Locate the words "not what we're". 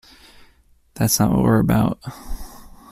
1.19-1.59